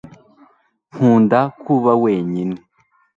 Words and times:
nkunda 0.93 1.39
kuba 1.63 1.91
wenyine 2.03 2.59